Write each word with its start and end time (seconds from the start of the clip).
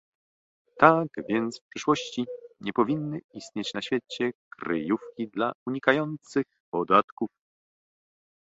Tak 0.79 1.07
więc, 1.29 1.59
w 1.59 1.67
przyszłości 1.69 2.25
nie 2.61 2.73
powinny 2.73 3.19
istnieć 3.33 3.73
na 3.73 3.81
świecie 3.81 4.31
kryjówki 4.49 5.27
dla 5.27 5.51
unikających 5.67 6.45
podatków 6.73 7.29